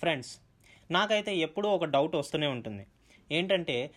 Friends 0.00 0.38
నాకైతే 0.90 1.36
ఎప్పుడూ 1.36 1.68
ఒక 1.68 1.84
డౌట్ 1.84 2.16
వస్తూనే 2.16 2.46
ఉంటుంది. 2.46 2.86
ఏంటంటే 3.32 3.90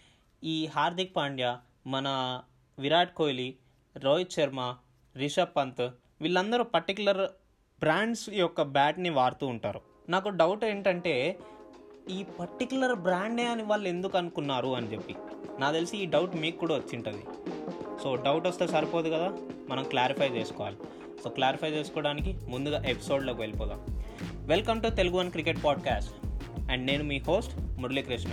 ఈ 0.43 0.65
హార్దిక్ 0.65 1.15
పాండ్యా 1.15 1.59
మన 1.87 2.41
విరాట్ 2.79 3.13
కోహ్లీ 3.13 3.55
రోహిత్ 3.97 4.31
శర్మ 4.31 4.75
రిషబ్ 5.17 5.55
పంత్ 5.57 5.89
వీళ్ళందరూ 6.21 6.63
పర్టికులర్ 6.63 7.31
బ్రాండ్స్ 7.79 8.29
యొక్క 8.29 8.61
బ్యాట్ని 8.61 9.09
వాడుతూ 9.09 9.47
ఉంటారు. 9.47 9.81
నాకు 10.09 10.29
డౌట్ 10.29 10.63
ఏంటంటే 10.63 11.39
ఈ 12.09 12.23
పర్టికులర్ 12.23 12.95
బ్రాండే 12.95 13.47
అని 13.47 13.63
వాళ్ళు 13.63 13.87
ఎందుకు 13.87 14.17
అనుకున్నారు 14.17 14.67
అని 14.67 14.93
చెప్పి. 14.93 15.15
నాకు 15.59 15.73
తెలిసి 15.73 15.97
ఈ 15.97 16.05
డౌట్ 16.05 16.35
మీకు 16.35 16.57
కూడా 16.57 16.75
వచ్చింటుంది. 16.75 17.25
సో 18.03 18.15
డౌట్ 18.15 18.47
వస్తే 18.47 18.67
సరిపోదు 18.67 19.09
కదా? 19.09 19.37
మనం 19.69 19.83
క్లారిఫై 19.83 20.29
చేసుకోవాలి. 20.29 20.77
సో 21.23 21.29
క్లారిఫై 21.29 21.69
చేసుకోవడానికి 21.69 22.33
ముందుగా 22.33 22.89
ఎపిసోడ్లోకి 22.89 23.39
వెళ్ళిపోదాం. 23.41 23.98
Welcome 24.49 24.83
to 24.83 24.87
Telugu 24.87 25.17
one 25.17 25.31
cricket 25.31 25.63
podcast. 25.63 26.25
And 26.71 26.85
నేను 26.85 27.03
మీ 27.03 27.17
హోస్ట్ 27.17 27.53
మురళీకృష్ణ. 27.59 28.29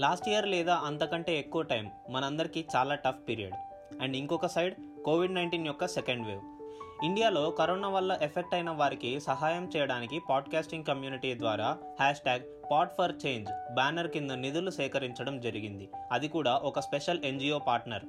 లాస్ట్ 0.00 0.28
ఇయర్ 0.28 0.48
లేదా 0.48 0.74
అంతకంటే 0.74 1.38
ఎక్కువ 1.38 1.62
టైం 1.62 1.90
మనందరికీ 2.10 2.64
చాలా 2.76 2.94
టఫ్ 2.94 3.28
పీరియడ్. 3.28 3.54
అండ్ 4.02 4.16
ఇంకొక 4.16 4.46
సైడ్ 4.46 4.74
కోవిడ్ 5.04 5.34
నైన్టీన్ 5.34 5.66
యొక్క 5.66 5.88
సెకండ్ 5.88 6.26
వేవ్. 6.26 6.59
ఇండియాలో 7.04 7.50
కరోనా 7.50 7.88
వల్ల 7.88 8.18
ఎఫెక్ట్ 8.22 8.54
అయిన 8.54 8.70
వారికి 8.70 9.20
సహాయం 9.20 9.70
చేయడానికి 9.76 10.20
పాడ్కాస్టింగ్ 10.30 10.84
కమ్యూనిటీ 10.84 11.38
ద్వారా 11.38 11.78
hash 12.00 12.20
tag 12.20 12.40
pod 12.72 12.88
for 12.98 13.12
change 13.26 13.74
banner 13.74 14.08
కింద 14.08 14.30
నిధులు 14.30 14.70
సేకరించడం 14.70 15.40
జరిగింది. 15.40 15.88
అది 16.12 16.28
కూడా 16.28 16.56
ఒక 16.56 16.80
special 16.80 17.24
NGO 17.24 17.58
partner 17.58 18.04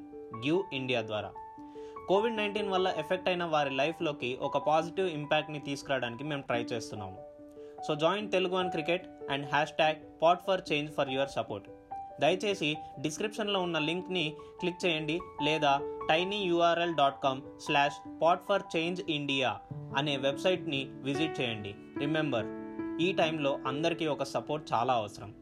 give 0.46 0.64
India 0.74 1.02
ద్వారా. 1.02 1.32
కోవిడ్ 2.08 2.38
నైన్టీన్ 2.38 2.70
వల్ల 2.70 2.94
ఎఫెక్ట్ 2.98 3.30
అయిన 3.30 3.44
వారి 3.44 3.70
లైఫ్లోకి 3.70 4.38
ఒక 4.42 4.68
పాజిటివ్ 4.68 5.10
ఇంపాక్ట్ని 5.10 5.60
తీసుకురావడానికి 5.60 6.24
మేము 6.24 6.42
ట్రై 6.42 6.62
చేస్తున్నాము. 6.62 7.26
So 7.88 7.96
join 7.96 8.32
Telugu 8.32 8.56
and 8.56 8.72
cricket 8.72 9.08
and 9.32 9.50
hash 9.52 9.72
tag 9.72 10.22
pod 10.22 10.40
for 10.48 10.62
change 10.72 10.92
for 10.92 11.10
your 11.10 11.30
support. 11.30 11.70
దయచేసి 12.22 12.78
డిస్క్రిప్షన్లో 13.02 13.60
ఉన్న 13.62 13.80
లింక్ని 13.80 14.34
క్లిక్ 14.60 14.86
చేయండి 14.86 15.20
లేదా 15.44 15.72
tiny 16.10 16.44
URL 16.44 16.96
dot 16.96 17.24
com 17.24 17.42
slash 17.60 18.22
pod 18.22 18.44
for 18.48 18.64
change 18.76 19.02
India 19.10 19.60
అనే 19.98 20.18
వెబ్సైట్ని 20.18 20.82
విజిట్ 20.88 21.42
చేయండి. 21.42 21.76
రిమెంబర్ 22.00 22.46
ఈ 23.02 23.14
టైంలో 23.14 23.60
అందరికీ 23.68 24.06
ఒక 24.06 24.24
సపోర్ట్ 24.24 24.74
చాలా 24.74 24.94
అవసరం. 24.94 25.36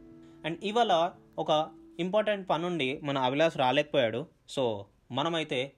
అండ్ 0.45 0.59
ఇవాళ 0.63 1.11
ఒక 1.39 1.69
ఇంపార్టెంట్ 1.99 2.49
పనుండి 2.49 2.99
మన 3.03 3.17
అభిలాష్ 3.17 3.57
రాలేకపోయాడు. 3.57 4.27
సో 4.49 4.85
మనమైతే 5.11 5.73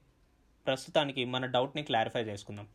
ప్రస్తుతానికి 0.68 1.26
మన 1.26 1.46
డౌట్ని 1.46 1.84
క్లారిఫై 1.84 2.22
చేసుకుందాం. 2.22 2.68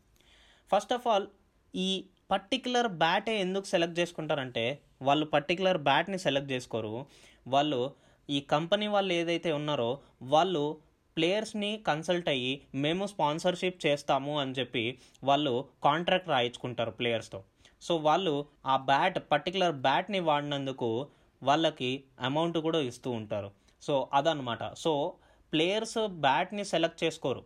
ఫస్ట్ 0.72 0.92
ఆఫ్ 0.92 1.06
ఆల్ 1.06 1.26
ఈ 1.74 2.04
పర్టికులర్ 2.30 2.88
బ్యాటే 2.88 3.40
ఎందుకు 3.40 3.64
సెలెక్ట్ 3.64 3.98
చేసుకుంటారంటే 3.98 4.78
వాళ్ళు 5.02 5.26
పర్టికులర్ 5.26 5.78
బ్యాట్ని 5.78 6.18
సెలెక్ట్ 6.18 6.52
చేసుకోరు. 6.52 7.06
వాళ్ళు 7.46 8.05
ఈ 8.30 8.40
కంపెనీ 8.40 8.86
వాళ్ళు 8.86 9.12
ఏదైతే 9.14 9.52
ఉన్నారో 9.52 9.98
వాళ్ళు 10.22 10.76
ప్లేయర్స్ని 11.16 11.82
కన్సల్ట్ 11.86 12.28
అయ్యి 12.28 12.62
మేము 12.74 13.06
స్పాన్సర్షిప్ 13.06 13.86
చేస్తాము 13.86 14.40
అని 14.40 14.52
చెప్పి 14.52 14.98
వాళ్ళు 15.24 15.68
కాంట్రాక్ట్ 15.84 16.28
రాయించుకుంటారు 16.28 16.90
ప్లేయర్స్తో. 16.90 17.44
సో 17.82 17.96
వాళ్ళు 17.96 18.46
ఆ 18.66 18.76
బ్యాట్ 18.76 19.18
పర్టికులర్ 19.32 19.72
బ్యాట్ని 19.72 20.20
వాడినందుకు 20.20 21.08
వాళ్ళకి 21.42 22.04
అమౌంట్ 22.20 22.58
కూడా 22.58 22.80
ఇస్తూ 22.80 23.10
ఉంటారు. 23.10 23.50
సో 23.82 24.08
అదనమాట 24.12 24.72
సో 24.74 25.14
ప్లేయర్స్ 25.52 26.08
బ్యాట్ని 26.08 26.64
సెలెక్ట్ 26.64 27.04
చేసుకోరు. 27.04 27.42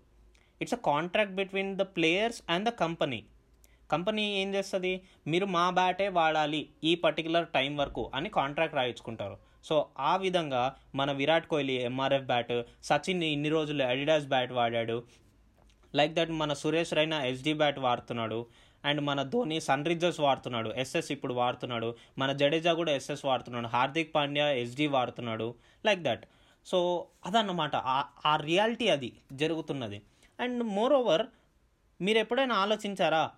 It's 0.60 0.74
a 0.74 0.76
contract 0.76 1.34
between 1.34 1.76
the 1.76 1.80
players 1.80 2.42
and 2.48 2.68
the 2.68 2.72
company. 2.72 3.24
Company 3.90 4.40
ఏం 4.42 4.54
చేస్తుంది? 4.54 5.00
మీరు 5.26 5.46
మా 5.46 5.70
బ్యాటే 5.70 6.08
వాడాలి 6.08 6.68
ఈ 6.84 6.94
పర్టికులర్ 6.94 7.48
టైం 7.48 7.76
వరకు 7.76 8.10
అని 8.14 8.28
కాంట్రాక్ట్ 8.28 8.76
రాయించుకుంటారు. 8.76 9.49
సో 9.64 9.88
ఆ 9.98 10.16
విధంగా 10.16 10.76
మన 10.94 11.12
విరాట్ 11.12 11.46
కోహ్లీ 11.46 11.72
ఎంఆర్ఎఫ్ 11.72 12.22
బ్యాట్ 12.22 12.62
సచిన్ 12.82 13.24
ఇన్ని 13.24 13.48
రోజులు 13.48 13.82
అడిడాస్ 13.82 14.24
బ్యాట్ 14.24 14.52
వాడాడు. 14.52 15.02
లైక్ 15.94 16.12
దట్ 16.12 16.30
మన 16.30 16.52
సురేష్ 16.52 16.94
రైనా 16.94 17.24
ఎస్డి 17.24 17.52
బ్యాట్ 17.52 17.78
వాడుతున్నాడు. 17.78 18.46
అండ్ 18.84 19.00
మన 19.00 19.22
ధోని 19.22 19.60
సన్ 19.60 19.86
రిజర్స్ 19.86 20.20
వాడుతున్నాడు. 20.20 20.70
ఎస్ఎస్ 20.70 21.12
ఇప్పుడు 21.12 21.34
వాడుతున్నాడు. 21.34 21.96
మన 22.18 22.32
జడేజా 22.32 22.72
కూడా 22.72 22.92
ఎస్ఎస్ 22.92 23.24
వాడుతున్నాడు. 23.24 23.66
Hardik 23.66 24.14
Pandya 24.14 24.50
SD 24.50 24.86
వాడుతున్నాడు. 24.86 25.54
Like 25.86 26.00
that. 26.00 26.24
So 26.66 27.06
అదన్నమాట. 27.26 27.76
ఆ 28.26 28.36
రియాలిటీ 28.36 28.88
అది 28.88 29.12
జరుగుతున్నది. 29.32 30.02
అండ్ 30.40 30.62
మోర్ 30.62 30.92
ఓవర్ 30.92 31.26
మీరు 32.00 32.18
ఎప్పుడైనా 32.18 32.54
ఆలోచించారా? 32.54 33.30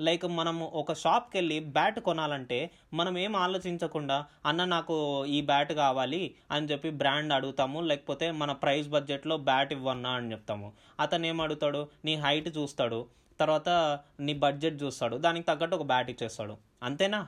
లైక్ 0.00 0.24
మనము 0.24 0.66
ఒక 0.74 0.92
షాప్కి 0.92 1.38
వెళ్ళి 1.38 1.60
బ్యాట్ 1.60 2.00
కొనాలంటే 2.00 2.70
మనం 2.94 3.18
ఏం 3.18 3.36
ఆలోచించకుండా 3.36 4.26
అన్న 4.46 4.64
నాకు 4.64 5.24
ఈ 5.26 5.40
బ్యాట్ 5.40 5.72
కావాలి 5.72 6.34
అని 6.50 6.66
చెప్పి 6.66 6.90
బ్రాండ్ 6.90 7.32
అడుగుతాము 7.32 7.80
లేకపోతే 7.80 8.30
మన 8.30 8.52
ప్రైస్ 8.52 8.88
బడ్జెట్లో 8.88 9.36
బ్యాట్ 9.36 9.72
ఇవ్వన్నా 9.72 10.10
అని 10.10 10.32
చెప్తాము. 10.32 10.72
అతను 11.00 11.26
ఏం 11.26 11.40
అడుగుతాడు? 11.40 11.88
నీ 12.04 12.14
హైట్ 12.14 12.58
చూస్తాడు 12.58 13.06
తర్వాత 13.40 13.68
నీ 14.20 14.34
బడ్జెట్ 14.34 14.82
చూస్తాడు 14.82 15.16
దానికి 15.16 15.46
తగ్గట్టు 15.46 15.76
ఒక 15.76 15.82
బ్యాట్ 15.82 16.10
ఇచ్చేస్తాడు. 16.10 16.56
అంతేనా? 16.82 17.26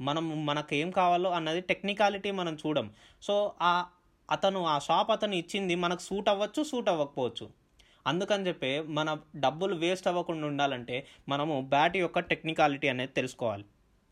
మనం 0.00 0.46
మనకు 0.46 0.74
ఏం 0.74 0.90
కావాలో 0.90 1.30
అన్నది 1.30 1.60
టెక్నికాలిటీ 1.60 2.30
మనం 2.30 2.58
చూడం. 2.66 2.92
సో 3.22 3.52
ఆ 3.62 3.86
అతను 4.30 4.66
ఆ 4.66 4.78
షాప్ 4.78 5.10
అతను 5.10 5.34
ఇచ్చింది 5.34 5.74
మనకు 5.74 6.00
సూట్ 6.00 6.28
అవ్వచ్చు 6.28 6.62
సూట్ 6.62 6.88
అవ్వకపోవచ్చు. 6.88 7.59
అందుకని 8.06 8.46
చెప్పి 8.46 8.80
మన 8.80 9.18
డబ్బులు 9.36 9.74
వేస్ట్ 9.74 10.08
అవ్వకుండా 10.08 10.46
ఉండాలంటే 10.46 11.06
మనము 11.28 11.66
బ్యాట్ 11.68 11.96
యొక్క 11.96 12.18
టెక్నికాలిటీ 12.18 12.88
అనేది 12.88 13.12
తెలుసుకోవాలి. 13.12 13.64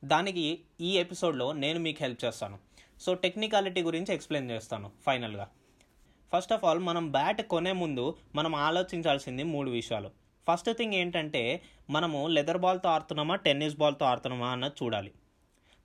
దానికి 0.04 0.60
ఈ 0.80 0.98
ఎపిసోడ్లో 0.98 1.52
నేను 1.52 1.78
మీకు 1.78 1.98
హెల్ప్ 2.00 2.24
చేస్తాను. 2.24 2.58
సో 3.00 3.14
టెక్నికాలిటీ 3.14 3.82
గురించి 3.82 4.14
ఎక్స్ప్లెయిన్ 4.14 4.50
చేస్తాను 4.50 4.90
ఫైనల్గా. 5.06 5.48
ఫస్ట్ 6.32 6.52
ఆఫ్ 6.52 6.64
ఆల్ 6.64 6.78
మనం 6.78 7.10
బ్యాట్ 7.10 7.42
కొనే 7.42 7.72
ముందు 7.72 8.16
మనం 8.34 8.54
ఆలోచించాల్సింది 8.54 9.42
మూడు 9.42 9.70
విషయాలు. 9.70 10.10
ఫస్ట్ 10.48 10.72
థింగ్ 10.72 10.94
ఏంటంటే 10.94 11.62
మనము 11.90 12.28
లెదర్ 12.28 12.58
బాల్తో 12.58 12.88
ఆడుతున్నామా 12.88 13.36
టెన్నిస్ 13.36 13.76
బాల్తో 13.76 14.06
ఆడుతున్నామా 14.06 14.48
అన్నది 14.48 14.84
చూడాలి. 14.84 15.12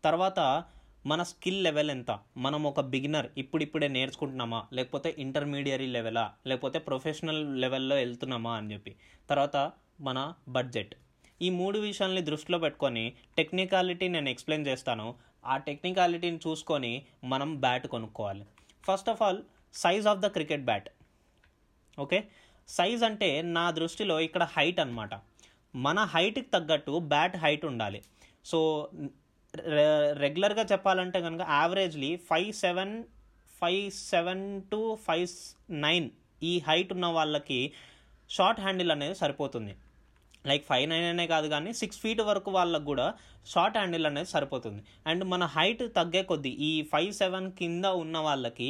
తర్వాత 0.03 0.63
మన 1.05 1.23
స్కిల్ 1.23 1.63
లెవెల్ 1.63 1.91
ఎంత? 1.91 2.19
మనం 2.37 2.63
ఒక 2.63 2.79
బిగినర్ 2.79 3.27
ఇప్పుడిప్పుడే 3.37 3.87
నేర్చుకుంటున్నామా? 3.87 4.65
లేకపోతే 4.73 5.15
ఇంటర్మీడియరీ 5.17 5.85
లెవెలా? 5.85 6.33
లేకపోతే 6.47 6.79
ప్రొఫెషనల్ 6.79 7.61
లెవెల్లో 7.61 7.95
వెళ్తున్నామా 7.95 8.55
అని 8.55 8.73
చెప్పి. 8.73 8.95
తర్వాత 9.29 9.71
మన 10.01 10.33
బడ్జెట్. 10.47 10.95
ఈ 11.41 11.49
మూడు 11.49 11.79
విషయాల్ని 11.79 12.21
దృష్టిలో 12.21 12.57
పెట్టుకొని 12.57 13.13
టెక్నికాలిటీ 13.37 14.07
నేను 14.07 14.29
ఎక్స్ప్లెయిన్ 14.29 14.67
చేస్తాను. 14.67 15.15
ఆ 15.45 15.57
టెక్నికాలిటీని 15.57 16.37
చూసుకొని 16.37 17.05
మనం 17.23 17.59
బ్యాట్ 17.59 17.87
కొనుక్కోవాలి. 17.87 18.45
First 18.83 19.09
of 19.09 19.21
all 19.21 19.41
size 19.73 20.07
of 20.07 20.19
the 20.19 20.25
cricket 20.25 20.61
bat. 20.61 20.89
Okay? 21.99 22.27
Size 22.67 23.03
అంటే 23.03 23.41
నా 23.41 23.71
దృష్టిలో 23.71 24.19
ఇక్కడ 24.19 24.43
హైట్ 24.43 24.79
అనమాట 24.79 25.09
మన 25.75 25.99
హైట్కి 25.99 26.45
తగ్గట్టు 26.45 26.99
బ్యాట్ 26.99 27.37
హైట్ 27.37 27.65
ఉండాలి. 27.65 28.03
సో 28.45 28.89
రెగ్యులర్గా 30.21 30.63
చెప్పాలంటే 30.71 31.19
కనుక 31.25 31.43
averagely 31.55 32.11
five 32.29 32.51
seven 32.61 32.93
five 33.61 33.83
seven 34.11 34.45
to 34.71 34.79
five 35.07 35.33
nine 35.85 36.07
ఈ 36.51 36.53
హైట్ 36.67 36.91
ఉన్న 36.95 37.07
వాళ్ళకి 37.17 37.59
షార్ట్ 38.29 38.61
హ్యాండిల్ 38.63 38.93
అనేది 38.95 39.15
సరిపోతుంది. 39.21 39.73
లైక్ 40.49 40.63
ఫైవ్ 40.69 40.85
నైన్ 40.91 41.05
అనే 41.11 41.25
కాదు 41.33 41.47
కానీ 41.53 41.71
సిక్స్ 41.81 41.99
ఫీట్ 42.03 42.21
వరకు 42.29 42.49
వాళ్ళకు 42.57 42.85
కూడా 42.91 43.05
షార్ట్ 43.51 43.77
హ్యాండిల్ 43.79 44.07
అనేది 44.09 44.29
సరిపోతుంది. 44.35 44.81
అండ్ 45.09 45.23
మన 45.33 45.43
హైట్ 45.57 45.83
తగ్గే 45.99 46.23
కొద్దీ 46.31 46.51
ఈ 46.69 46.71
ఫైవ్ 46.93 47.11
సెవెన్ 47.21 47.47
కింద 47.59 47.85
ఉన్న 48.03 48.17
వాళ్ళకి 48.27 48.69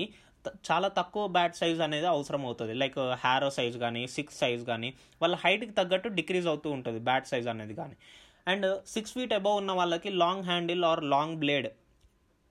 చాలా 0.69 0.88
తక్కువ 1.00 1.23
బ్యాట్ 1.38 1.57
సైజ్ 1.61 1.81
అనేది 1.88 2.07
అవసరం 2.13 2.41
అవుతుంది 2.50 2.74
లైక్ 2.81 2.97
హ్యారో 3.24 3.50
సైజ్ 3.57 3.77
కానీ 3.86 4.01
సిక్స్ 4.15 4.39
సైజ్ 4.44 4.63
కానీ 4.71 4.89
వాళ్ళ 5.21 5.36
హైట్కి 5.44 5.74
తగ్గట్టు 5.79 6.09
డిక్రీజ్ 6.19 6.47
అవుతూ 6.53 6.69
ఉంటుంది 6.77 7.00
బ్యాట్ 7.09 7.29
సైజ్ 7.31 7.47
అనేది 7.53 7.75
కానీ. 7.81 7.95
అండ్ 8.48 8.68
సిక్స్ 8.88 9.13
ఫీట్ 9.13 9.34
అబవ్ 9.34 9.57
ఉన్న 9.57 9.72
వాళ్ళకి 9.72 10.10
long 10.10 10.44
handle 10.44 10.84
or 10.86 11.04
long 11.04 11.38
blade 11.38 11.68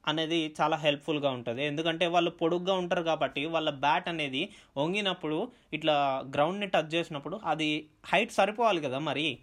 అనేది 0.06 0.54
చాలా 0.60 0.76
హెల్ప్ఫుల్గా 0.76 1.30
ఉంటుంది. 1.30 1.62
ఎందుకంటే 1.64 2.06
వాళ్ళు 2.06 2.30
పొడుగ్గా 2.30 2.74
ఉంటారు 2.74 3.02
కాబట్టి 3.02 3.46
వాళ్ళ 3.46 3.70
బ్యాట్ 3.70 4.08
అనేది 4.08 4.42
వంగినప్పుడు 4.76 5.52
ఇట్లా 5.72 5.94
గ్రౌండ్ని 6.34 6.66
టచ్ 6.66 6.94
చేసినప్పుడు 6.94 7.40
అది 7.44 7.88
హైట్ 8.06 8.32
సరిపోవాలి 8.32 8.80
కదా 8.80 8.98
మరి? 8.98 9.38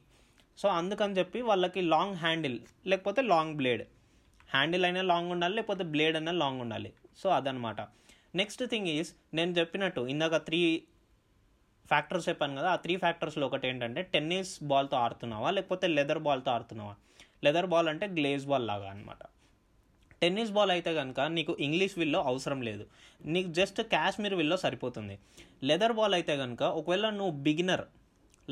సో 0.57 0.69
అందుకని 0.69 1.17
చెప్పి 1.17 1.41
వాళ్ళకి 1.41 1.81
లాంగ్ 1.81 2.15
హ్యాండిల్ 2.15 2.59
లేకపోతే 2.87 3.21
లాంగ్ 3.21 3.55
బ్లేడ్. 3.55 3.83
హ్యాండిల్ 4.49 4.85
అయినా 4.85 5.01
లాంగ్ 5.01 5.31
ఉండాలి 5.31 5.55
లేకపోతే 5.55 5.83
బ్లేడ్ 5.83 6.15
అయినా 6.15 6.31
లాంగ్ 6.31 6.61
ఉండాలి. 6.61 6.93
సో 7.17 7.29
అదనమాట. 7.29 7.81
నెక్స్ట్ 8.35 8.63
థింగ్ 8.67 8.87
ఈజ్ 8.87 9.09
నేను 9.33 9.51
చెప్పినట్టు 9.51 10.01
ఇందాక 10.01 10.37
త్రీ 10.37 10.83
ఫ్యాక్టర్స్ 11.91 12.27
చెప్పాను 12.29 12.55
కదా 12.59 12.69
ఆ 12.75 12.77
త్రీ 12.85 12.93
ఫ్యాక్టర్స్లో 13.03 13.45
ఒకటి 13.49 13.65
ఏంటంటే 13.71 14.01
టెన్నిస్ 14.13 14.53
బాల్తో 14.71 14.97
ఆడుతున్నావా 15.05 15.49
లేకపోతే 15.57 15.85
లెదర్ 15.97 16.21
బాల్తో 16.27 16.51
ఆడుతున్నావా? 16.55 16.95
లెదర్ 17.45 17.69
బాల్ 17.73 17.89
అంటే 17.93 18.05
గ్లేజ్ 18.17 18.45
బాల్ 18.51 18.65
లాగా 18.71 18.87
అనమాట 18.93 19.21
టెన్నిస్ 20.21 20.51
బాల్ 20.55 20.71
అయితే 20.75 20.91
కనుక 20.99 21.19
నీకు 21.35 21.53
ఇంగ్లీష్ 21.65 21.93
విల్లో 22.01 22.19
అవసరం 22.29 22.59
లేదు. 22.69 22.83
నీకు 23.33 23.49
జస్ట్ 23.59 23.79
కాశ్మీర్ 23.93 24.35
విల్లో 24.39 24.57
సరిపోతుంది. 24.63 25.15
లెదర్ 25.69 25.95
బాల్ 25.99 26.15
అయితే 26.17 26.33
కనుక 26.43 26.61
ఒకవేళ 26.79 27.05
నువ్వు 27.19 27.35
బిగినర్ 27.47 27.85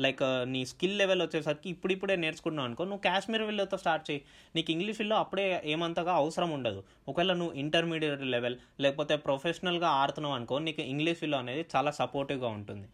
లైక్ 0.04 0.20
uh, 0.26 0.42
నీ 0.52 0.60
స్కిల్ 0.70 0.96
లెవెల్ 1.00 1.22
వచ్చేసరికి 1.24 1.68
ఇప్పుడిప్పుడే 1.74 2.14
నేర్చుకున్నావు 2.24 2.66
అనుకో 2.68 2.82
నువ్వు 2.90 3.02
కాశ్మీర్ 3.06 3.44
విల్లోతో 3.48 3.76
స్టార్ట్ 3.82 4.04
చేయి. 4.08 4.20
నీకు 4.56 4.70
ఇంగ్లీష్ 4.74 5.00
విల్లో 5.02 5.16
అప్పుడే 5.22 5.46
ఏమంతగా 5.72 6.12
అవసరం 6.22 6.50
ఉండదు. 6.56 6.80
ఒకవేళ 7.10 7.32
నువ్వు 7.40 7.54
ఇంటర్మీడియట్ 7.62 8.22
లెవెల్ 8.34 8.56
లేకపోతే 8.84 9.16
ప్రొఫెషనల్గా 9.26 9.88
ఆడుతున్నావు 10.02 10.36
అనుకో 10.38 10.58
నీకు 10.66 10.82
ఇంగ్లీష్ 10.92 11.22
విల్లో 11.24 11.40
అనేది 11.44 11.64
చాలా 11.74 11.92
సపోర్టివ్గా 12.00 12.50
ఉంటుంది. 12.58 12.86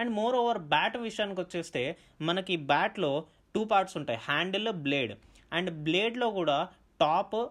అండ్ 0.00 0.12
మోర్ 0.12 0.36
ఓవర్ 0.36 0.58
బ్యాట్ 0.58 0.96
విషయానికి 0.96 1.40
వచ్చేస్తే 1.40 1.96
మనకి 2.20 2.56
బ్యాట్లో 2.56 3.24
టూ 3.54 3.64
పార్ట్స్ 3.64 3.96
ఉంటాయి. 3.96 4.18
Handle 4.22 4.72
blade. 4.72 5.18
అండ్ 5.52 5.70
బ్లేడ్లో 5.70 6.30
కూడా 6.30 6.68
టాప్ 7.00 7.48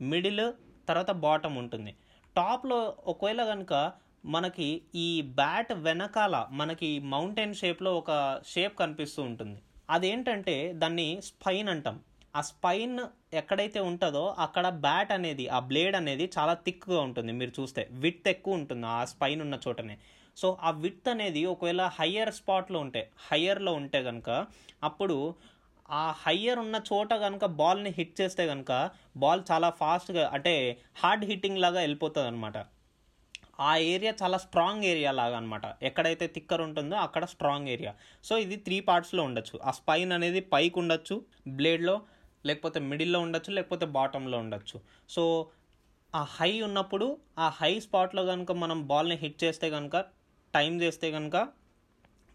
మిడిల్ 0.00 0.52
తర్వాత 0.88 1.10
బాటమ్ 1.10 1.58
ఉంటుంది. 1.58 1.96
టాప్లో 2.36 2.96
ఒకవేళ 3.06 3.44
కనుక 3.44 3.92
మనకి 4.24 4.82
ఈ 4.94 5.20
బ్యాట్ 5.20 5.72
వెనకాల 5.72 6.46
మనకి 6.50 6.98
మౌంటైన్ 6.98 7.54
షేప్లో 7.54 7.94
ఒక 7.94 8.40
షేప్ 8.46 8.78
కనిపిస్తూ 8.78 9.22
ఉంటుంది. 9.22 9.62
అదేంటంటే 9.90 10.72
దాన్ని 10.72 11.20
స్పైన్ 11.22 11.68
అంటాం. 11.68 12.00
ఆ 12.36 12.40
స్పైన్ 12.40 13.00
ఎక్కడైతే 13.32 13.80
ఉంటుందో 13.80 14.36
అక్కడ 14.38 14.68
బ్యాట్ 14.68 15.12
అనేది 15.12 15.48
ఆ 15.48 15.58
బ్లేడ్ 15.58 15.96
అనేది 15.96 16.30
చాలా 16.38 16.54
థిక్గా 16.54 17.00
ఉంటుంది 17.00 17.32
మీరు 17.32 17.60
చూస్తే. 17.60 17.88
విత్ 17.90 18.28
ఎక్కువ 18.28 18.54
ఉంటుంది 18.54 18.86
ఆ 18.86 19.04
స్పైన్ 19.04 19.40
ఉన్న 19.40 19.58
చోటనే. 19.68 19.98
సో 20.36 20.58
ఆ 20.62 20.70
విత్ 20.70 21.08
అనేది 21.08 21.44
ఒకవేళ 21.44 21.82
హయ్యర్ 21.98 22.32
స్పాట్లో 22.34 22.78
ఉంటే 22.78 23.10
హయ్యర్లో 23.30 23.72
ఉంటే 23.72 24.02
కనుక 24.02 24.30
అప్పుడు 24.84 25.16
ఆ 25.90 26.14
హయ్యర్ 26.26 26.58
ఉన్న 26.58 26.76
చోట 26.92 27.14
కనుక 27.14 27.44
బాల్ని 27.44 27.90
హిట్ 27.90 28.20
చేస్తే 28.20 28.46
కనుక 28.46 28.72
బాల్ 29.16 29.42
చాలా 29.50 29.70
ఫాస్ట్గా 29.70 30.24
అంటే 30.28 30.54
హార్డ్ 30.96 31.24
హిట్టింగ్ 31.24 31.58
లాగా 31.58 31.80
వెళ్ళిపోతుంది 31.80 32.28
అనమాట 32.28 32.58
ఆ 33.60 33.76
ఏరియా 33.76 34.14
చాలా 34.22 34.38
స్ట్రాంగ్ 34.38 34.84
ఏరియా 34.84 35.12
లాగా 35.12 35.36
అనమాట 35.36 35.66
ఎక్కడైతే 35.82 36.26
థిక్కర్ 36.26 36.60
ఉంటుందో 36.60 36.96
అక్కడ 36.96 37.24
స్ట్రాంగ్ 37.24 37.68
ఏరియా. 37.68 37.92
సో 38.24 38.38
ఇది 38.38 38.56
త్రీ 38.56 38.80
పార్ట్స్లో 38.80 39.22
ఉండొచ్చు. 39.22 39.58
ఆ 39.64 39.70
స్పైన్ 39.70 40.12
అనేది 40.12 40.40
పైకి 40.40 40.78
ఉండొచ్చు 40.78 41.16
బ్లేడ్లో 41.48 41.96
లేకపోతే 42.46 42.80
మిడిల్లో 42.80 43.20
ఉండొచ్చు 43.20 43.52
లేకపోతే 43.52 43.86
బాటంలో 43.86 44.38
ఉండొచ్చు. 44.38 44.76
సో 45.08 45.22
ఆ 46.14 46.22
హై 46.22 46.60
ఉన్నప్పుడు 46.60 47.06
ఆ 47.38 47.48
హై 47.48 47.80
స్పాట్లో 47.80 48.24
కనుక 48.24 48.52
మనం 48.52 48.86
బాల్ని 48.86 49.16
హిట్ 49.16 49.44
చేస్తే 49.44 49.70
కనుక 49.70 49.96
టైం 50.54 50.80
చేస్తే 50.82 51.10
కనుక 51.10 51.48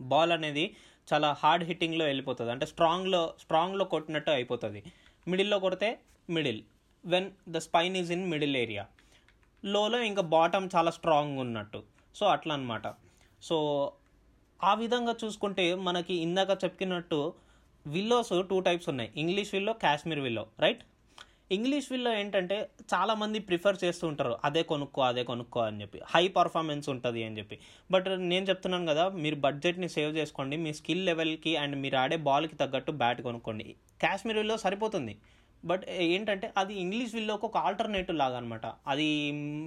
బాల్ 0.02 0.32
అనేది 0.32 0.76
చాలా 1.14 1.30
హార్డ్ 1.40 1.64
హిట్టింగ్లో 1.64 2.06
వెళ్ళిపోతుంది. 2.06 2.52
అంటే 2.52 2.66
స్ట్రాంగ్లో 2.66 3.34
స్ట్రాంగ్లో 3.40 3.86
కొట్టినట్టు 3.86 4.32
అయిపోతుంది. 4.32 4.84
మిడిల్లో 5.28 5.60
కొడితే 5.60 6.00
middle. 6.30 6.62
When 7.06 7.32
the 7.50 7.58
spine 7.58 7.98
is 7.98 8.12
in 8.12 8.30
middle 8.30 8.58
area 8.58 8.86
లోలో 9.66 10.00
ఇంకా 10.02 10.22
బాటమ్ 10.22 10.70
చాలా 10.76 10.92
స్ట్రాంగ్ 10.92 11.40
ఉన్నట్టు. 11.40 11.84
సో 12.16 12.26
అట్లా 12.26 12.54
అనమాట 12.54 12.88
సో 13.42 13.58
ఆ 14.64 14.74
విధంగా 14.74 15.16
చూసుకుంటే 15.24 15.76
మనకి 15.76 16.14
ఇందాక 16.14 16.52
చెప్పినట్టు 16.64 17.34
విల్లోస్ 17.88 18.34
టూ 18.50 18.60
టైప్స్ 18.60 18.90
ఉన్నాయి. 18.90 19.12
English 19.16 19.54
willow 19.54 19.74
Kashmir 19.74 20.20
willow 20.20 20.48
right 20.60 20.84
English 21.56 21.88
willow 21.92 22.12
ఏంటంటే 22.20 22.58
చాలామంది 22.94 23.38
ప్రిఫర్ 23.50 23.78
చేస్తూ 23.84 24.06
ఉంటారు 24.12 24.34
అదే 24.48 24.62
కొనుక్కో 24.72 25.02
అదే 25.02 25.24
కొనుక్కో 25.30 25.60
అని 25.60 25.82
చెప్పి. 25.82 26.00
హై 26.14 26.24
పర్ఫార్మెన్స్ 26.38 26.88
ఉంటుంది 26.94 27.22
అని 27.28 27.38
చెప్పి. 27.40 27.58
బట్ 27.92 28.08
నేను 28.32 28.46
చెప్తున్నాను 28.50 28.88
కదా 28.92 29.06
మీరు 29.24 29.38
బడ్జెట్ని 29.46 29.90
సేవ్ 29.96 30.12
చేసుకోండి 30.18 30.58
మీ 30.66 30.74
స్కిల్ 30.80 31.04
లెవెల్కి 31.10 31.54
అండ్ 31.64 31.78
మీరు 31.84 31.98
ఆడే 32.04 32.18
బాల్కి 32.30 32.56
తగ్గట్టు 32.56 32.94
బ్యాట్ 33.02 33.22
కొనుక్కోండి. 33.28 33.68
కాశ్మీర్ 34.04 34.40
విల్లో 34.42 34.58
సరిపోతుంది. 34.66 35.16
బట్ 35.64 35.84
ఏంటంటే 35.90 36.48
అది 36.58 36.74
ఇంగ్లీష్ 36.84 37.16
విల్లోకి 37.16 37.46
ఒక 37.46 37.58
ఆల్టర్నేటివ్ 37.68 38.18
లాగా 38.18 38.38
అనమాట 38.38 38.66
అది 38.94 39.10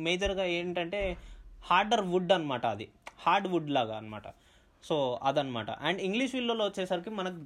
మేజర్గా 0.07 0.47
ఏంటంటే 0.59 1.03
హార్డర్ 1.71 2.05
వుడ్ 2.13 2.33
అనమాట 2.33 2.65
అది. 2.67 2.89
హార్డ్ 3.25 3.49
వుడ్ 3.53 3.71
లాగా 3.71 3.97
అనమాట 3.97 4.27
సో 4.85 4.97
అదనమాట 5.23 5.71
అండ్ 5.89 6.01
ఇంగ్లీష్ 6.09 6.35
విల్లోలో 6.35 6.65
వచ్చేసరికి 6.65 7.11
మనకు 7.11 7.39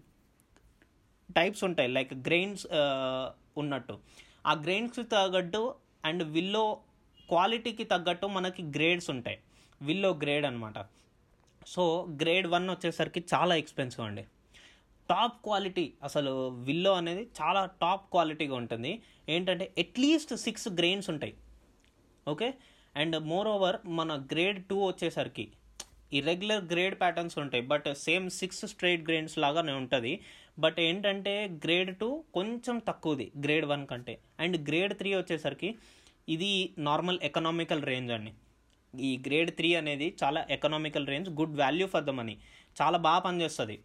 టైప్స్ 1.37 1.63
ఉంటాయి. 1.65 1.89
లైక్ 1.97 2.15
గ్రెయిన్స్ 2.29 2.63
uh, 2.79 3.27
ఉన్నట్టు. 3.63 3.95
ఆ 4.49 4.53
గ్రెయిన్స్కి 4.55 5.05
తగ్గట్టు 5.15 5.63
అండ్ 6.05 6.23
విల్లో 6.35 6.65
క్వాలిటీకి 7.29 7.85
తగ్గట్టు 7.85 8.27
మనకి 8.27 8.63
గ్రేడ్స్ 8.77 9.11
ఉంటాయి. 9.11 9.39
విల్లో 9.83 10.11
గ్రేడ్ 10.23 10.47
అనమాట 10.47 10.79
సో 11.67 11.85
గ్రేడ్ 12.23 12.47
వన్ 12.47 12.67
వచ్చేసరికి 12.71 13.21
చాలా 13.35 13.55
ఎక్స్పెన్సివ్ 13.63 14.05
అండి. 14.07 14.25
టాప్ 15.11 15.37
క్వాలిటీ 15.45 15.85
అసలు 16.03 16.33
విల్లో 16.49 16.93
అనేది 16.93 17.23
చాలా 17.41 17.63
టాప్ 17.83 18.11
క్వాలిటీగా 18.11 18.55
ఉంటుంది. 18.55 18.93
ఏంటంటే 19.29 19.67
అట్లీస్ట్ 19.79 20.35
సిక్స్ 20.37 20.69
గ్రెయిన్స్ 20.69 21.11
ఉంటాయి. 21.11 21.35
ఓకే 22.29 22.49
అండ్ 22.97 23.17
మోర్ 23.33 23.49
ఓవర్ 23.49 23.79
మన 23.87 24.13
గ్రేడ్ 24.33 24.61
టూ 24.67 24.77
వచ్చేసరికి 24.87 25.47
ఇర్రెగ్యులర్ 26.13 26.65
గ్రేడ్ 26.65 27.01
ప్యాటర్న్స్ 27.01 27.39
ఉంటాయి. 27.39 27.63
But 27.73 27.89
same 27.95 28.27
six 28.31 28.67
straight 28.67 29.03
grains 29.03 29.39
లాగానే 29.39 29.73
ఉంటుంది. 29.73 30.13
బట్ 30.65 30.79
ఏంటంటే 30.89 31.33
గ్రేడ్ 31.65 31.93
టూ 32.01 32.09
కొంచెం 32.37 32.77
తక్కువది 32.89 33.27
గ్రేడ్ 33.45 33.67
వన్ 33.73 33.85
కంటే. 33.93 34.15
అండ్ 34.43 34.57
గ్రేడ్ 34.69 34.95
త్రీ 35.01 35.11
వచ్చేసరికి 35.21 35.71
ఇది 36.35 36.51
నార్మల్ 36.89 37.19
ఎకనామికల్ 37.29 37.83
రేంజ్ 37.91 38.13
అండి. 38.17 38.33
ఈ 38.95 39.11
గ్రేడ్ 39.27 39.51
త్రీ 39.59 39.71
అనేది 39.81 40.07
చాలా 40.23 40.41
economical 40.57 41.09
range 41.13 41.29
good 41.41 41.57
value 41.63 41.87
for 41.95 42.07
the 42.09 42.15
money. 42.21 42.35
చాలా 42.81 42.99
బాగా 43.07 43.21
పనిచేస్తుంది. 43.27 43.77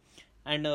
అండ్ 0.54 0.70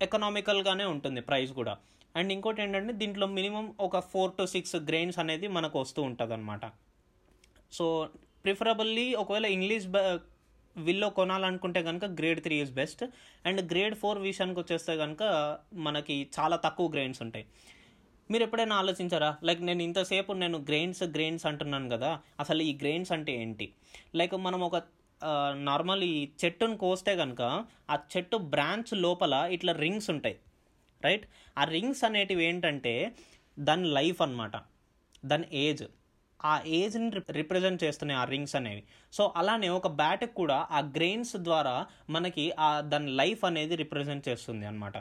ఎకనామికల్గానే 0.00 0.84
ఉంటుంది 0.94 1.20
ప్రైస్ 1.28 1.52
కూడా. 1.60 1.74
అండ్ 2.18 2.30
ఇంకోటి 2.34 2.60
ఏంటంటే 2.64 2.92
దీంట్లో 3.00 3.26
మినిమం 3.38 3.66
ఒక 3.86 3.98
ఫోర్ 4.12 4.32
టు 4.38 4.44
సిక్స్ 4.54 4.76
గ్రెయిన్స్ 4.88 5.18
అనేది 5.22 5.46
మనకు 5.56 5.76
వస్తూ 5.82 6.00
ఉంటుంది 6.10 6.32
అనమాట 6.36 6.64
సో 7.76 7.86
ప్రిఫరబుల్లీ 8.44 9.06
ఒకవేళ 9.22 9.46
ఇంగ్లీష్ 9.56 9.86
విల్లో 10.76 11.10
కొనాలనుకుంటే 11.10 11.82
కనుక 11.82 12.04
grade 12.04 12.40
three 12.42 12.60
is 12.60 12.72
best 12.72 13.04
and 13.46 13.70
grade 13.70 13.94
four 13.94 14.18
విషయానికి 14.18 14.60
వచ్చేస్తే 14.60 14.96
కనుక 14.96 15.22
మనకి 15.74 16.30
చాలా 16.40 16.56
తక్కువ 16.56 16.88
గ్రెయిన్స్ 16.88 17.22
ఉంటాయి. 17.22 17.46
మీరు 18.30 18.42
ఎప్పుడైనా 18.42 18.76
ఆలోచించారా? 18.76 19.36
లైక్ 19.44 19.62
నేను 19.62 19.82
ఇంతసేపు 19.82 20.32
నేను 20.32 20.58
గ్రెయిన్స్ 20.58 21.02
గ్రెయిన్స్ 21.02 21.46
అంటున్నాను 21.46 21.88
కదా 21.88 22.20
అసలు 22.40 22.62
ఈ 22.62 22.76
గ్రెయిన్స్ 22.76 23.12
అంటే 23.12 23.32
ఏంటి? 23.32 23.72
లైక్ 24.14 24.34
మనం 24.34 24.60
ఒక 24.60 24.82
నార్మల్ 25.52 26.02
ఈ 26.04 26.28
చెట్టును 26.44 26.76
కోస్తే 26.76 27.16
కనుక 27.16 27.64
ఆ 27.90 27.98
చెట్టు 28.16 28.36
బ్రాంచ్ 28.36 28.94
లోపల 28.94 29.48
ఇట్లా 29.50 29.72
రింగ్స్ 29.72 30.10
ఉంటాయి. 30.10 30.36
రైట్ 31.04 31.26
ఆ 31.58 31.64
రింగ్స్ 31.64 32.04
అనేటివి 32.04 32.44
ఏంటంటే 32.44 33.12
దాని 33.58 33.84
లైఫ్ 33.84 34.22
అనమాట 34.22 34.56
దాని 35.24 35.46
ఏజ్ 35.52 35.82
ఆ 36.44 36.62
ఏజ్ని 36.66 37.10
రిప్రజెంట్ 37.30 37.84
చేస్తున్నాయి 37.84 38.20
ఆ 38.20 38.24
రింగ్స్ 38.24 38.56
అనేవి. 38.56 38.82
సో 39.12 39.32
అలానే 39.36 39.68
ఒక 39.68 39.86
బ్యాట్కి 39.86 40.34
కూడా 40.34 40.68
ఆ 40.70 40.80
గ్రెయిన్స్ 40.80 41.36
ద్వారా 41.36 41.86
మనకి 42.10 42.52
ఆ 42.58 42.80
దాని 42.80 43.10
లైఫ్ 43.10 43.44
అనేది 43.44 43.76
రిప్రజెంట్ 43.76 44.28
చేస్తుంది 44.28 44.66
అనమాట 44.66 44.92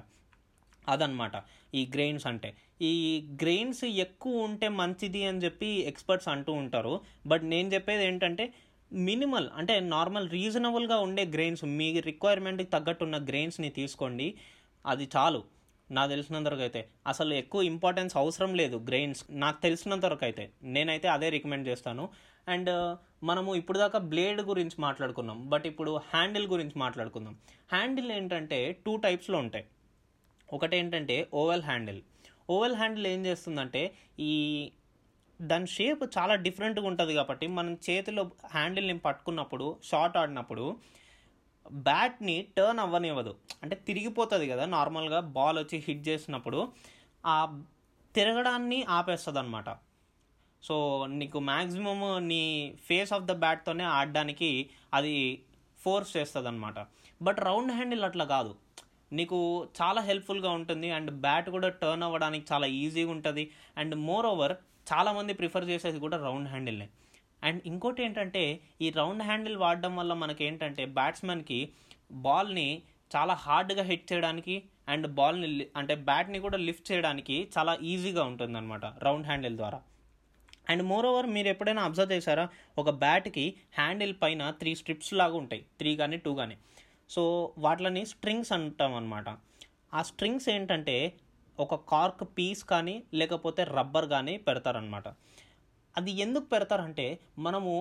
అదనమాట 0.89 1.31
ఈ 1.73 1.89
గ్రెయిన్స్ 1.93 2.27
అంటే. 2.27 2.55
ఈ 2.81 3.25
గ్రెయిన్స్ 3.41 3.85
ఎక్కువ 3.85 4.43
ఉంటే 4.43 4.67
మంచిది 4.67 5.25
అని 5.25 5.37
చెప్పి 5.37 5.67
ఎక్స్పర్ట్స్ 5.67 6.27
అంటూ 6.27 6.53
ఉంటారు. 6.53 7.01
బట్ 7.27 7.43
నేను 7.43 7.73
చెప్పేది 7.73 8.05
ఏంటంటే 8.05 8.53
మినిమల్ 8.93 9.49
అంటే 9.55 9.79
నార్మల్ 9.79 10.29
రీజనబుల్గా 10.29 10.97
ఉండే 10.97 11.25
గ్రెయిన్స్ 11.25 11.65
మీ 11.65 11.99
రిక్వైర్మెంట్కి 11.99 12.67
తగ్గట్టున్న 12.67 13.25
గ్రెయిన్స్ని 13.25 13.69
తీసుకోండి. 13.69 14.37
అది 14.85 15.09
చాలు. 15.15 15.56
నాకు 15.89 16.09
తెలిసినంత 16.09 16.47
వరకు 16.47 16.61
అయితే 16.61 16.81
అసలు 17.07 17.33
ఎక్కువ 17.33 17.61
ఇంపార్టెన్స్ 17.63 18.17
అవసరం 18.17 18.55
లేదు 18.55 18.77
గ్రెయిన్స్ 18.89 19.21
నాకు 19.29 19.61
తెలిసినంత 19.61 20.05
వరకు 20.05 20.25
అయితే 20.25 20.43
నేనైతే 20.63 21.07
అదే 21.07 21.29
రికమెండ్ 21.29 21.67
చేస్తాను. 21.67 22.09
అండ్ 22.47 22.71
మనము 23.23 23.55
ఇప్పుడు 23.55 23.77
దాకా 23.77 23.99
బ్లేడ్ 23.99 24.41
గురించి 24.41 24.77
మాట్లాడుకున్నాం. 24.79 25.49
బట్ 25.49 25.65
ఇప్పుడు 25.67 26.01
హ్యాండిల్ 26.11 26.47
గురించి 26.47 26.75
మాట్లాడుకుందాం. 26.79 27.33
హ్యాండిల్ 27.71 28.11
ఏంటంటే 28.11 28.59
టూ 28.85 28.95
టైప్స్లో 28.95 29.37
ఉంటాయి. 29.37 29.65
ఒకటి 30.49 30.77
ఏంటంటే 30.77 31.27
ఓవెల్ 31.33 31.63
హ్యాండిల్ 31.63 32.01
ఓవెల్ 32.49 32.75
హ్యాండిల్ 32.75 33.07
ఏం 33.07 33.25
చేస్తుందంటే 33.25 33.81
ఈ 34.19 34.33
దాని 35.41 35.67
షేప్ 35.67 36.03
చాలా 36.17 36.35
డిఫరెంట్గా 36.35 36.87
ఉంటుంది 36.87 37.13
కాబట్టి 37.13 37.47
మనం 37.47 37.73
చేతిలో 37.89 38.23
హ్యాండిల్ని 38.45 38.97
పట్టుకున్నప్పుడు 38.97 39.77
షార్ట్ 39.83 40.17
ఆడినప్పుడు 40.17 40.65
బ్యాట్ని 41.71 42.47
టర్న్ 42.57 42.79
అవ్వనివ్వదు. 42.79 43.35
అంటే 43.63 43.75
తిరిగిపోతుంది 43.75 44.47
కదా 44.47 44.65
నార్మల్గా 44.65 45.19
బాల్ 45.19 45.59
వచ్చి 45.59 45.83
హిట్ 45.87 46.07
చేసినప్పుడు 46.07 46.71
ఆ 47.25 47.63
తిరగడాన్ని 48.15 48.83
ఆపేస్తుంది 48.83 49.39
అనమాట 49.39 49.69
సో 50.63 51.05
నీకు 51.09 51.39
మ్యాక్సిమమ్ 51.39 52.27
నీ 52.27 52.73
ఫేస్ 52.85 53.13
ఆఫ్ 53.13 53.23
ద 53.23 53.31
బ్యాట్తోనే 53.31 53.83
ఆడడానికి 53.83 54.69
అది 54.93 55.43
ఫోర్స్ 55.79 56.17
చేస్తుంది 56.17 56.47
అనమాట 56.47 56.87
బట్ 57.21 57.39
రౌండ్ 57.39 57.71
హ్యాండిల్ 57.71 58.03
అట్లా 58.03 58.25
కాదు. 58.25 58.55
నీకు 59.13 59.67
చాలా 59.81 60.01
హెల్ప్ఫుల్గా 60.01 60.49
ఉంటుంది 60.49 60.91
అండ్ 60.91 61.11
బ్యాట్ 61.11 61.49
కూడా 61.49 61.69
టర్న్ 61.69 62.03
అవ్వడానికి 62.03 62.45
చాలా 62.53 62.67
ఈజీగా 62.67 63.11
ఉంటుంది 63.11 63.51
అండ్ 63.77 63.95
మోర్ 63.95 64.25
ఓవర్ 64.25 64.53
చాలామంది 64.93 65.33
ప్రిఫర్ 65.33 65.65
చేసేది 65.65 65.99
కూడా 65.99 66.17
రౌండ్ 66.17 66.49
హ్యాండిల్నే. 66.49 66.89
అండ్ 67.43 67.61
ఇంకోటి 67.65 68.03
ఏంటంటే 68.03 68.59
ఈ 68.81 68.89
రౌండ్ 68.89 69.23
హ్యాండిల్ 69.23 69.57
వాడడం 69.57 69.95
వల్ల 69.95 70.13
మనకి 70.13 70.45
ఏంటంటే 70.45 70.85
బ్యాట్స్మెన్కి 70.85 71.69
బాల్ని 72.11 72.81
చాలా 73.15 73.33
హార్డ్గా 73.33 73.83
హిట్ 73.83 74.13
చేయడానికి 74.13 74.63
అండ్ 74.89 75.07
బాల్ని 75.07 75.67
అంటే 75.75 75.95
బ్యాట్ని 75.95 76.39
కూడా 76.39 76.57
లిఫ్ట్ 76.57 76.91
చేయడానికి 76.91 77.49
చాలా 77.57 77.77
ఈజీగా 77.81 78.23
ఉంటుందన్నమాట 78.23 78.85
రౌండ్ 78.85 79.25
హ్యాండిల్ 79.25 79.57
ద్వారా. 79.57 79.81
అండ్ 80.69 80.83
మోర్ 80.83 81.05
ఓవర్ 81.05 81.27
మీరు 81.27 81.47
ఎప్పుడైనా 81.47 81.83
అబ్జర్వ్ 81.83 82.11
చేశారా? 82.11 82.47
ఒక 82.77 82.89
బ్యాట్కి 82.89 83.55
హ్యాండిల్ 83.73 84.15
పైన 84.21 84.49
త్రీ 84.51 84.75
స్ట్రిప్స్ 84.75 85.13
లాగా 85.13 85.35
ఉంటాయి. 85.37 85.65
త్రీ 85.79 85.95
కానీ 85.95 86.17
టూ 86.17 86.35
కానీ 86.35 86.57
సో 87.09 87.53
వాటిని 87.57 88.05
స్ట్రింగ్స్ 88.05 88.51
అంటాం 88.51 88.95
అనమాట 88.95 89.29
ఆ 89.93 90.01
స్ట్రింగ్స్ 90.01 90.49
ఏంటంటే 90.49 91.13
ఒక 91.59 91.75
కార్క్ 91.75 92.23
పీస్ 92.37 92.63
కానీ 92.63 93.03
లేకపోతే 93.13 93.63
రబ్బర్ 93.63 94.09
కానీ 94.09 94.37
పెడతారనమాట 94.37 95.07
అది 95.97 96.11
ఎందుకు 96.11 96.45
పెడతారంటే 96.45 97.19
మనము 97.39 97.73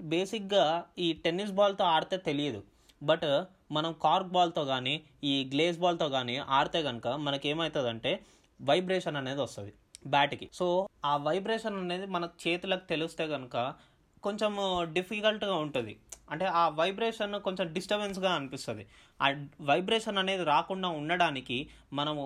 బేసిక్గా 0.00 0.64
ఈ 0.98 1.12
టెన్నిస్ 1.12 1.52
బాల్తో 1.52 1.84
ఆడితే 1.84 2.16
తెలియదు. 2.16 2.62
బట్ 3.02 3.28
మనం 3.72 3.94
కార్క్ 4.02 4.28
బాల్తో 4.28 4.64
కానీ 4.64 4.94
ఈ 5.24 5.34
గ్లేస్ 5.52 5.78
బాల్తో 5.78 6.08
కానీ 6.08 6.36
ఆడితే 6.36 6.82
కనుక 6.82 7.08
మనకి 7.08 7.48
ఏమవుతుందంటే 7.48 8.12
వైబ్రేషన్ 8.60 9.16
అనేది 9.16 9.40
వస్తుంది 9.40 9.72
బ్యాట్కి. 10.06 10.50
సో 10.52 10.66
ఆ 11.04 11.16
వైబ్రేషన్ 11.16 11.76
అనేది 11.76 12.06
మన 12.06 12.28
చేతులకు 12.46 12.84
తెలిస్తే 12.84 13.28
కనుక 13.28 13.74
కొంచెం 14.22 14.52
డిఫికల్ట్గా 14.92 15.54
ఉంటుంది. 15.54 15.96
అంటే 16.30 16.44
ఆ 16.44 16.68
వైబ్రేషన్ 16.68 17.40
కొంచెం 17.40 17.72
డిస్టర్బెన్స్గా 17.72 18.30
అనిపిస్తుంది. 18.32 18.84
ఆ 19.22 19.26
వైబ్రేషన్ 19.60 20.18
అనేది 20.18 20.44
రాకుండా 20.44 20.88
ఉండడానికి 20.88 21.58
మనము 21.92 22.24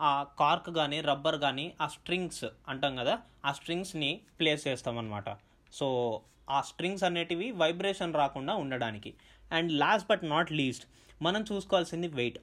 ఆ 0.00 0.26
కార్క్ 0.38 0.70
కానీ 0.70 1.00
రబ్బర్ 1.00 1.40
కానీ 1.40 1.72
ఆ 1.80 1.86
స్ట్రింగ్స్ 1.86 2.44
అంటాం 2.68 2.96
కదా 2.96 3.18
ఆ 3.44 3.52
స్ట్రింగ్స్ని 3.52 4.20
ప్లేస్ 4.40 4.68
చేస్తామన్నమాట. 4.68 5.24
సో 5.72 6.20
ఆ 6.50 6.60
స్ట్రింగ్స్ 6.60 7.04
అనేటివి 7.04 7.50
వైబ్రేషన్ 7.50 8.14
రాకుండా 8.14 8.54
ఉండడానికి. 8.54 9.14
And 9.52 9.72
last 9.72 10.08
but 10.08 10.20
not 10.24 10.52
least 10.52 10.86
మనం 11.22 11.44
చూసుకోవాల్సింది 11.52 12.08
వెయిట్. 12.08 12.38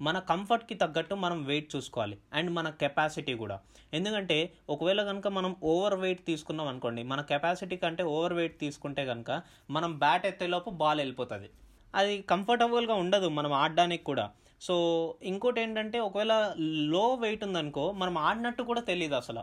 మన 0.00 0.18
కంఫర్ట్కి 0.18 0.74
తగ్గట్టు 0.74 1.14
మనం 1.14 1.44
వెయిట్ 1.44 1.76
చూసుకోవాలి. 1.76 2.18
అండ్ 2.32 2.50
మన 2.50 2.70
కెపాసిటీ 2.70 3.34
కూడా. 3.34 3.60
ఎందుకంటే 3.94 4.52
ఒకవేళ 4.68 5.02
కనుక 5.02 5.28
మనం 5.28 5.56
ఓవర్ 5.62 5.94
వెయిట్ 5.94 6.26
తీసుకున్నాం 6.26 6.68
అనుకోండి 6.68 7.02
మన 7.02 7.20
కెపాసిటీ 7.20 7.76
కంటే 7.76 8.02
ఓవర్ 8.02 8.32
వెయిట్ 8.32 8.60
తీసుకుంటే 8.60 9.06
కనుక 9.06 9.42
మనం 9.70 9.98
బ్యాట్ 9.98 10.26
ఎత్తేలోపు 10.26 10.70
బాల్ 10.70 10.98
వెళ్ళిపోతుంది. 10.98 11.50
అది 11.94 12.22
కంఫర్టబుల్గా 12.22 12.94
ఉండదు 12.94 13.28
మనం 13.28 13.52
ఆడడానికి 13.52 14.04
కూడా. 14.04 14.30
సో 14.62 15.14
ఇంకోటి 15.22 15.60
ఏంటంటే 15.60 15.98
ఒకవేళ 15.98 16.54
లో 16.58 17.14
వెయిట్ 17.14 17.44
ఉందనుకో 17.44 17.92
మనం 17.92 18.18
ఆడినట్టు 18.18 18.62
కూడా 18.62 18.80
తెలియదు 18.80 19.14
అసలు. 19.14 19.40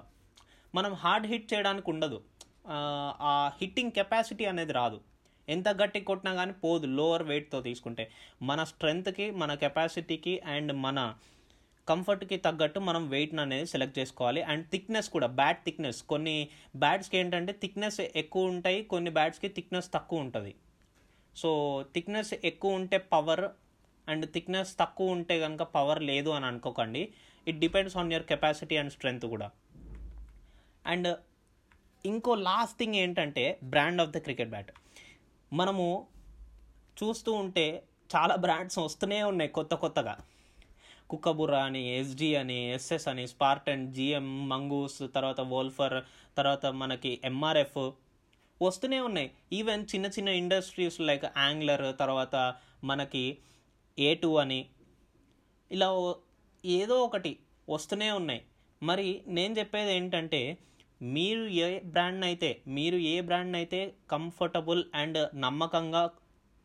మనం 0.75 0.93
హార్డ్ 0.93 1.27
హిట్ 1.27 1.53
చేయడానికి 1.53 1.89
ఉండదు. 1.89 2.21
ఆ, 2.67 3.51
హిట్టింగ్ 3.61 3.91
కెపాసిటీ 3.91 4.45
అనేది 4.45 4.73
రాదు. 4.73 5.01
ఎంత 5.49 5.69
గట్టి 5.69 6.01
కొట్టినా 6.01 6.33
కానీ 6.33 6.51
పోదు 6.51 6.85
లోవర్ 6.85 7.23
వెయిట్తో 7.23 7.61
తీసుకుంటే. 7.61 8.11
మన 8.41 8.63
స్ట్రెంగ్త్కి 8.63 9.31
మన 9.31 9.53
కెపాసిటీకి 9.53 10.39
అండ్ 10.39 10.73
మన 10.73 11.15
కంఫర్ట్కి 11.89 12.37
తగ్గట్టు 12.37 12.79
మనం 12.79 13.09
వెయిట్ని 13.09 13.41
అనేది 13.41 13.65
సెలెక్ట్ 13.65 13.99
చేసుకోవాలి. 13.99 14.41
అండ్ 14.43 14.67
థిక్నెస్ 14.69 15.09
కూడా 15.09 15.27
బ్యాట్ 15.27 15.65
థిక్నెస్. 15.65 16.03
కొన్ని 16.03 16.49
బ్యాట్స్కి 16.75 17.17
ఏంటంటే 17.17 17.53
థిక్నెస్ 17.53 17.99
ఎక్కువ 17.99 18.45
ఉంటాయి 18.45 18.83
కొన్ని 18.83 19.11
బ్యాట్స్కి 19.11 19.47
థిక్నెస్ 19.47 19.93
తక్కువ 19.93 20.19
ఉంటుంది. 20.19 20.55
సో 21.35 21.85
థిక్నెస్ 21.93 22.33
ఎక్కువ 22.43 22.71
ఉంటే 22.71 22.97
పవర్ 22.97 23.45
అండ్ 24.09 24.25
థిక్నెస్ 24.31 24.71
తక్కువ 24.79 25.11
ఉంటే 25.11 25.39
కనుక 25.39 25.63
పవర్ 25.75 26.01
లేదు 26.03 26.29
అని 26.29 26.45
అనుకోకండి. 26.45 27.13
It 27.47 27.59
depends 27.59 27.97
on 27.97 28.13
your 28.13 28.27
capacity 28.27 28.77
and 28.77 28.93
strength 28.93 29.25
కూడా. 29.25 29.49
అండ్ 30.85 31.09
ఇంకో 32.05 32.35
లాస్ట్ 32.35 32.77
థింగ్ 32.79 32.95
ఏంటంటే 32.95 33.59
brand 33.63 34.01
of 34.01 34.09
the 34.09 34.17
cricket 34.17 34.49
bat 34.49 34.71
మనము 35.53 36.07
చూస్తూ 36.99 37.31
ఉంటే 37.33 37.83
చాలా 38.15 38.35
బ్రాండ్స్ 38.35 38.77
వస్తూనే 38.79 39.23
ఉన్నాయి 39.23 39.49
కొత్త 39.49 39.73
కొత్తగా. 39.75 40.17
కుక్కబుర్రా 41.09 41.59
అని 41.63 41.81
ఎస్డి 41.99 42.35
అని 42.35 42.57
ఎస్ఎస్ 42.73 43.07
అని 43.07 43.27
స్పార్టన్ 43.27 43.93
జిఎం 43.93 44.49
మంగూస్ 44.49 44.99
తర్వాత 45.15 45.41
వోల్ఫర్ 45.41 45.97
తర్వాత 46.37 46.65
మనకి 46.65 47.21
ఎంఆర్ఎఫ్ 47.23 47.77
వస్తూనే 48.61 48.99
ఉన్నాయి. 48.99 49.31
ఈవెన్ 49.53 49.85
చిన్న 49.95 50.05
చిన్న 50.05 50.29
ఇండస్ట్రీస్ 50.29 50.99
లైక్ 51.01 51.25
యాంగ్లర్ 51.37 51.85
తర్వాత 51.99 52.35
మనకి 52.83 53.23
ఏ 53.99 54.15
టూ 54.15 54.35
అని. 54.35 54.69
ఇలా 55.71 55.89
ఏదో 56.65 57.03
ఒకటి 57.03 57.39
వస్తూనే 57.69 58.11
ఉన్నాయి. 58.11 58.41
మరి 58.83 59.21
నేను 59.27 59.59
చెప్పేది 59.59 59.91
ఏంటంటే 59.93 60.57
మీరు 61.01 61.43
ఏ 61.47 61.79
బ్రాండ్ 61.79 62.25
అయితే 62.25 62.61
మీరు 62.67 62.97
ఏ 62.97 63.21
బ్రాండ్ 63.21 63.55
అయితే 63.55 63.95
కంఫర్టబుల్ 64.11 64.83
అండ్ 64.95 65.41
నమ్మకంగా 65.41 66.09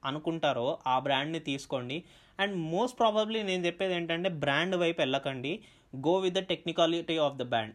అనుకుంటారో 0.04 0.78
ఆ 0.86 0.98
బ్రాండ్ని 0.98 1.40
తీసుకోండి. 1.40 2.04
అండ్ 2.40 2.56
మోస్ట్ 2.56 2.98
ప్రాబబ్లీ 2.98 3.42
నేను 3.42 3.66
చెప్పేది 3.66 3.94
ఏంటంటే 3.94 4.28
బ్రాండ్ 4.28 4.76
వైపు 4.76 5.00
వెళ్ళకండి. 5.00 5.52
Go 5.96 6.14
with 6.18 6.34
the 6.34 6.38
technicality 6.38 7.16
of 7.16 7.36
the 7.36 7.42
band 7.42 7.74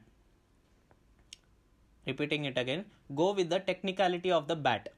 repeating 2.08 2.46
it 2.46 2.60
again 2.60 2.84
go 3.12 3.32
with 3.32 3.50
the 3.50 3.56
technicality 3.56 4.29
of 4.29 4.48
the 4.48 4.53
bat 4.53 4.89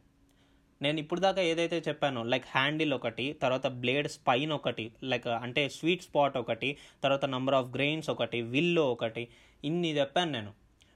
నేను 0.82 1.00
ఇప్పుడు 1.00 1.20
దాకా 1.20 1.42
ఏదైతే 1.42 1.84
చెప్పానో 1.88 2.24
లైక్ 2.24 2.46
హ్యాండిల్ 2.50 2.94
ఒకటి 2.94 3.34
తర్వాత 3.34 3.68
బ్లేడ్ 3.68 4.08
స్పైన్ 4.08 4.52
ఒకటి 4.52 4.92
లైక్ 5.04 5.28
అంటే 5.28 5.70
స్వీట్ 5.70 6.02
స్పాట్ 6.02 6.38
ఒకటి 6.38 6.78
తర్వాత 7.04 7.26
నెంబర్ 7.26 7.56
ఆఫ్ 7.56 7.68
గ్రెయిన్స్ 7.68 8.10
ఒకటి 8.10 8.42
విల్లో 8.42 8.92
ఒకటి 8.92 9.28
ఇన్ని 9.64 9.98
చెప్పాను 9.98 10.32
నేను. 10.32 10.54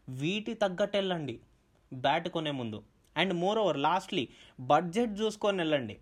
వీటి 0.10 0.54
తగ్గట్టు 0.54 0.98
వెళ్ళండి 0.98 1.39
బ్యాట్ 1.94 2.30
కొనే 2.30 2.51
ముందు. 2.51 2.84
And 3.18 3.34
more 3.34 3.60
over 3.60 3.77
lastly 3.77 4.27
budget 4.60 5.22
చూసుకొని 5.22 5.58
వెళ్ళండి 5.58 5.98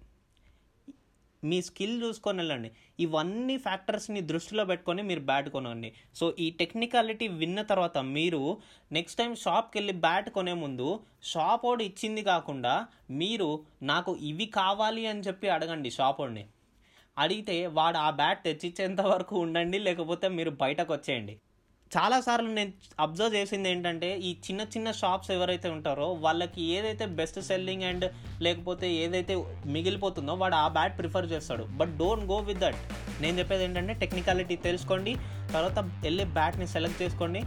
మీ 1.50 1.58
స్కిల్ 1.68 1.96
చూసుకొని 2.04 2.40
వెళ్ళండి. 2.42 2.70
ఇవన్నీ 3.06 3.56
ఫ్యాక్టర్స్ని 3.66 4.22
దృష్టిలో 4.32 4.64
పెట్టుకొని 4.72 5.04
మీరు 5.10 5.24
బ్యాట్ 5.30 5.50
కొనండి. 5.56 5.90
సో 6.20 6.26
ఈ 6.46 6.48
టెక్నికాలిటీ 6.62 7.28
విన్న 7.42 7.62
తర్వాత 7.72 7.98
మీరు 8.16 8.42
నెక్స్ట్ 8.92 9.20
టైం 9.22 9.34
షాప్కి 9.46 9.78
వెళ్ళి 9.80 9.96
బ్యాట్ 10.08 10.30
కొనే 10.30 10.56
ముందు 10.64 10.90
షాప్ 11.34 11.66
వాడు 11.66 11.84
ఇచ్చింది 11.90 12.24
కాకుండా 12.32 12.74
మీరు 13.22 13.50
నాకు 13.94 14.14
ఇవి 14.32 14.48
కావాలి 14.60 15.06
అని 15.14 15.24
చెప్పి 15.30 15.48
అడగండి 15.58 15.92
షాప్ 16.00 16.22
వాడిని 16.22 16.46
అడిగితే 17.18 17.56
వాడు 17.78 17.98
ఆ 17.98 18.10
బ్యాట్ 18.20 18.40
తెచ్చిచ్చేంత 18.46 19.02
వరకు 19.14 19.36
ఉండండి 19.46 19.80
లేకపోతే 19.80 20.28
మీరు 20.38 20.52
బయటకు 20.64 20.92
వచ్చేయండి 20.94 21.34
చాలాసార్లు 21.96 22.50
నేను 22.50 22.72
అబ్జర్వ్ 23.00 23.36
చేసింది 23.36 23.70
ఏంటంటే 23.70 24.10
ఈ 24.18 24.38
చిన్న 24.46 24.62
చిన్న 24.74 24.92
షాప్స్ 24.92 25.32
ఎవరైతే 25.32 25.70
ఉంటారో 25.70 26.08
వాళ్ళకి 26.26 26.62
ఏదైతే 26.62 27.06
బెస్ట్ 27.06 27.40
సెల్లింగ్ 27.40 27.84
అండ్ 27.84 28.06
లేకపోతే 28.42 28.94
ఏదైతే 28.94 29.36
మిగిలిపోతుందో 29.66 30.34
వాడు 30.34 30.56
ఆ 30.56 30.68
బ్యాట్ 30.68 31.00
ప్రిఫర్ 31.00 31.32
చేస్తాడు. 31.32 31.64
But 31.64 31.98
don't 31.98 32.26
go 32.26 32.38
with 32.50 32.60
that 32.60 32.80
నేను 33.22 33.40
చెప్పేది 33.40 33.64
ఏంటంటే 33.64 33.94
టెక్నికాలిటీ 33.94 34.56
తెలుసుకోండి 34.56 35.14
తర్వాత 35.54 35.80
వెళ్ళి 35.80 36.26
బ్యాట్ని 36.38 36.68
సెలెక్ట్ 36.68 37.02
చేసుకోండి 37.02 37.44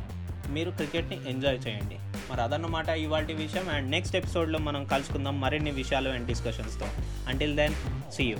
మీరు 0.48 0.70
క్రికెట్ని 0.70 1.16
ఎంజాయ్ 1.30 1.58
చేయండి. 1.66 1.96
మరి 2.30 2.40
అదన్నమాట 2.40 2.88
ఇవాళ 2.88 3.24
విషయం. 3.24 3.68
అండ్ 3.68 3.90
నెక్స్ట్ 3.90 4.16
ఎపిసోడ్లో 4.16 4.58
మనం 4.58 4.84
కలుసుకుందాం 4.84 5.40
మరిన్ని 5.40 5.70
విషయాలు 5.70 6.08
అండ్ 6.08 6.26
డిస్కషన్స్తో 6.26 6.88
అంటిల్ 7.28 7.56
దెన్ 7.56 7.74
సీ 8.12 8.24
యూ 8.24 8.38